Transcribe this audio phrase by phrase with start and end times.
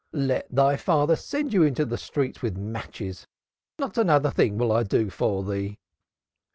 [0.13, 3.27] Let thy father send you into the streets, with matches,
[3.77, 5.77] not another thing will I do for thee."